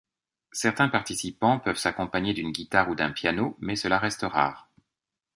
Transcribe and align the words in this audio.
Certains 0.53 0.89
participants 0.89 1.59
peuvent 1.59 1.77
s'accompagner 1.77 2.33
d'une 2.33 2.51
guitare 2.51 2.89
ou 2.89 2.95
d'un 2.95 3.11
piano, 3.11 3.55
mais 3.59 3.75
cela 3.75 3.99
reste 3.99 4.23
rare. 4.23 4.67